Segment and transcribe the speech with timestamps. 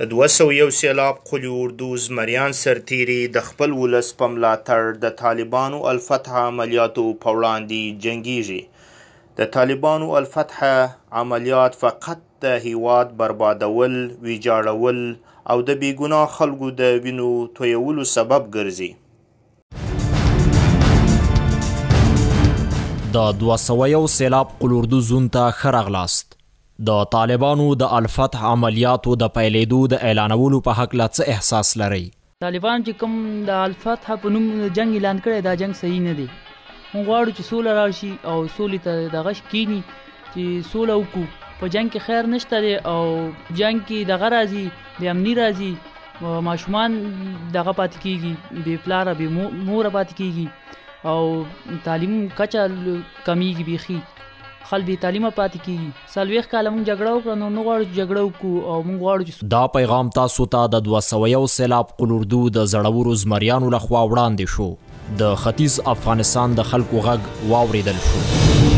[0.00, 6.38] د 201 سیلاب قلی اردو زمریان سرتیری د خپل ولس په ملاتړ د طالبانو الفتح
[6.42, 10.62] عملیاتو په وړاندې جنگیږي د طالبانو الفتح
[11.24, 15.02] عملیات فقط د هیواد بربادول ویجاړول
[15.50, 17.28] او د بیګناه خلکو د وینو
[17.62, 18.90] تویولو سبب ګرځي
[23.20, 26.38] د 201 سیلاب قلی اردو زون ته خرغلاست
[26.88, 32.04] د طالبانو د الفتح عملیاتو د پیلېدو د اعلانولو په حق لا څه احساس لري
[32.44, 33.16] طالبان چې کوم
[33.48, 34.46] د الفتح په نوم
[34.78, 38.80] جنگ اعلان کړی دا جنگ صحیح نه دی موږ غواړو چې سوله راشي او سولې
[38.86, 43.84] ته د غش کینی چې سوله وکړو په جنگ کې خیر نشته دی او جنگ
[43.88, 44.62] کې د غرازي
[45.00, 46.96] د امني راځي ماشومان
[47.58, 53.98] دغه پات کیږي بی پلار به مور پات کیږي او تعلیم کچا کمیږي بيخي
[54.64, 58.72] خل به تعلیم پاتې کیږي سالويخ کاله مونږ جګړه وکړو نو نه غواړو جګړه وکړو
[58.72, 63.70] او مونږ غواړو چې دا پیغام تاسو ته د 201 سیلاب قلوردو د زړورو زمریانو
[63.76, 68.69] لخوا وړاندې شو د ختیځ افغانستان د خلکو غږ واوریدل شو